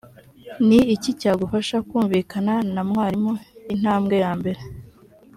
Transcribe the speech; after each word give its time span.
ni 0.67 0.79
iki 0.95 1.11
cyagufasha 1.19 1.77
kumvikana 1.89 2.53
na 2.73 2.81
mwarimu 2.89 3.33
intambwe 3.73 4.15
yambere 4.23 4.61